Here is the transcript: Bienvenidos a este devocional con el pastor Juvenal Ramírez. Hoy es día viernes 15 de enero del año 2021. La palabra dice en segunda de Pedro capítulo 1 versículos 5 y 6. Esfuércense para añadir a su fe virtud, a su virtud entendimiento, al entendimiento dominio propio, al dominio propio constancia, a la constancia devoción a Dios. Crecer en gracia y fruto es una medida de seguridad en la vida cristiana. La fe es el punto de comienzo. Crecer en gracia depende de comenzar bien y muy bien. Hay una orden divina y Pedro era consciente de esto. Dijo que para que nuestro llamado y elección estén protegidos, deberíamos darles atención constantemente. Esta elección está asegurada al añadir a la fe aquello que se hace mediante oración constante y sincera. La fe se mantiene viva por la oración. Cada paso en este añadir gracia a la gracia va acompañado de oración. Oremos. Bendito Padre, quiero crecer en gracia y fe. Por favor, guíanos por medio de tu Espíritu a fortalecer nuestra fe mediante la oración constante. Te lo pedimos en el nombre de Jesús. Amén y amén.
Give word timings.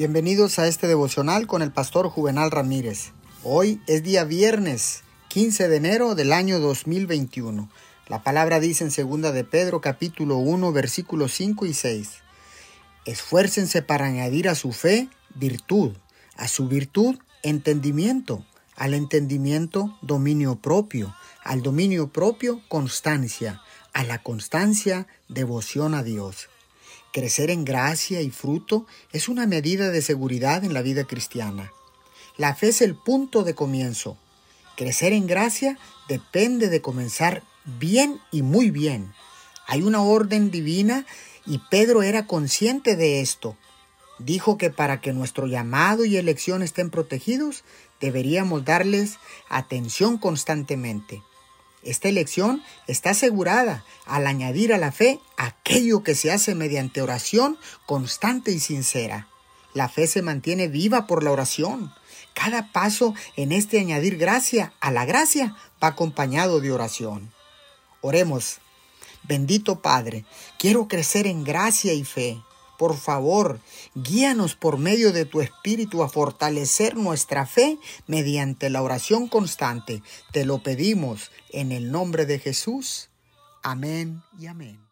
Bienvenidos 0.00 0.58
a 0.58 0.66
este 0.66 0.86
devocional 0.86 1.46
con 1.46 1.60
el 1.60 1.72
pastor 1.72 2.08
Juvenal 2.08 2.50
Ramírez. 2.50 3.12
Hoy 3.44 3.82
es 3.86 4.02
día 4.02 4.24
viernes 4.24 5.02
15 5.28 5.68
de 5.68 5.76
enero 5.76 6.14
del 6.14 6.32
año 6.32 6.58
2021. 6.58 7.68
La 8.08 8.22
palabra 8.22 8.60
dice 8.60 8.82
en 8.82 8.92
segunda 8.92 9.30
de 9.30 9.44
Pedro 9.44 9.82
capítulo 9.82 10.38
1 10.38 10.72
versículos 10.72 11.34
5 11.34 11.66
y 11.66 11.74
6. 11.74 12.08
Esfuércense 13.04 13.82
para 13.82 14.06
añadir 14.06 14.48
a 14.48 14.54
su 14.54 14.72
fe 14.72 15.10
virtud, 15.34 15.92
a 16.34 16.48
su 16.48 16.66
virtud 16.66 17.18
entendimiento, 17.42 18.42
al 18.76 18.94
entendimiento 18.94 19.98
dominio 20.00 20.56
propio, 20.56 21.14
al 21.44 21.60
dominio 21.60 22.08
propio 22.08 22.62
constancia, 22.68 23.60
a 23.92 24.02
la 24.04 24.22
constancia 24.22 25.06
devoción 25.28 25.92
a 25.92 26.02
Dios. 26.02 26.48
Crecer 27.12 27.50
en 27.50 27.64
gracia 27.64 28.20
y 28.20 28.30
fruto 28.30 28.86
es 29.12 29.28
una 29.28 29.46
medida 29.46 29.90
de 29.90 30.00
seguridad 30.00 30.62
en 30.62 30.74
la 30.74 30.82
vida 30.82 31.04
cristiana. 31.04 31.72
La 32.36 32.54
fe 32.54 32.68
es 32.68 32.80
el 32.82 32.94
punto 32.94 33.42
de 33.42 33.54
comienzo. 33.56 34.16
Crecer 34.76 35.12
en 35.12 35.26
gracia 35.26 35.76
depende 36.08 36.68
de 36.68 36.80
comenzar 36.80 37.42
bien 37.64 38.20
y 38.30 38.42
muy 38.42 38.70
bien. 38.70 39.12
Hay 39.66 39.82
una 39.82 40.02
orden 40.02 40.52
divina 40.52 41.04
y 41.44 41.58
Pedro 41.70 42.02
era 42.02 42.26
consciente 42.26 42.94
de 42.94 43.20
esto. 43.20 43.56
Dijo 44.20 44.56
que 44.56 44.70
para 44.70 45.00
que 45.00 45.12
nuestro 45.12 45.48
llamado 45.48 46.04
y 46.04 46.16
elección 46.16 46.62
estén 46.62 46.90
protegidos, 46.90 47.64
deberíamos 48.00 48.64
darles 48.64 49.18
atención 49.48 50.16
constantemente. 50.16 51.22
Esta 51.82 52.08
elección 52.08 52.62
está 52.86 53.10
asegurada 53.10 53.84
al 54.04 54.26
añadir 54.26 54.72
a 54.74 54.78
la 54.78 54.92
fe 54.92 55.18
aquello 55.36 56.02
que 56.02 56.14
se 56.14 56.30
hace 56.30 56.54
mediante 56.54 57.00
oración 57.00 57.58
constante 57.86 58.52
y 58.52 58.60
sincera. 58.60 59.28
La 59.72 59.88
fe 59.88 60.06
se 60.06 60.20
mantiene 60.22 60.68
viva 60.68 61.06
por 61.06 61.22
la 61.22 61.30
oración. 61.30 61.92
Cada 62.34 62.72
paso 62.72 63.14
en 63.36 63.52
este 63.52 63.78
añadir 63.80 64.18
gracia 64.18 64.72
a 64.80 64.90
la 64.90 65.04
gracia 65.04 65.56
va 65.82 65.88
acompañado 65.88 66.60
de 66.60 66.72
oración. 66.72 67.32
Oremos. 68.00 68.58
Bendito 69.22 69.80
Padre, 69.80 70.24
quiero 70.58 70.88
crecer 70.88 71.26
en 71.26 71.44
gracia 71.44 71.92
y 71.92 72.04
fe. 72.04 72.40
Por 72.80 72.96
favor, 72.96 73.60
guíanos 73.94 74.56
por 74.56 74.78
medio 74.78 75.12
de 75.12 75.26
tu 75.26 75.42
Espíritu 75.42 76.02
a 76.02 76.08
fortalecer 76.08 76.96
nuestra 76.96 77.44
fe 77.44 77.78
mediante 78.06 78.70
la 78.70 78.80
oración 78.80 79.28
constante. 79.28 80.02
Te 80.32 80.46
lo 80.46 80.62
pedimos 80.62 81.30
en 81.50 81.72
el 81.72 81.92
nombre 81.92 82.24
de 82.24 82.38
Jesús. 82.38 83.10
Amén 83.62 84.22
y 84.38 84.46
amén. 84.46 84.89